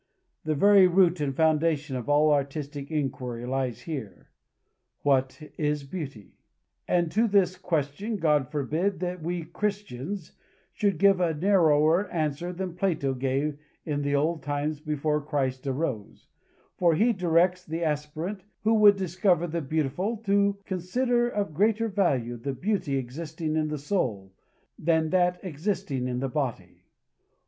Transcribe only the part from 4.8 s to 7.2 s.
What is beauty? And